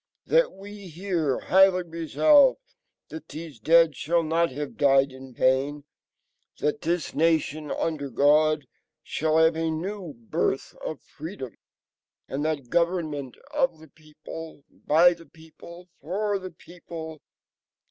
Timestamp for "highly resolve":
1.41-2.57